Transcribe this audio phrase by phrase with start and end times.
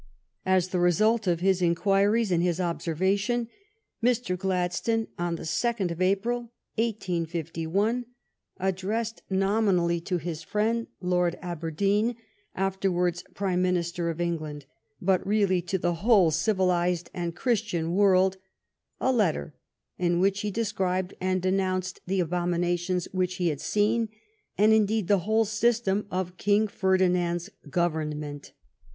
[0.47, 3.47] As the result of his inquiries and his observation,
[4.03, 4.35] Mr.
[4.35, 6.39] Gladstone, on the second of April,
[6.73, 8.05] 1 85 1,
[8.57, 12.15] addressed, nominally to his friend Lord Aberdeen,
[12.55, 14.65] afterwards Prime Minister of England,
[14.99, 19.13] but really to the whole civilized and 132 THE STORY OF GLADSTONE'S LIFE Christian world,
[19.13, 19.53] a letter
[19.99, 24.09] in which he described and denounced the abominations which he had seen,
[24.57, 28.53] and, indeed, the whole system of King Ferdinand's government.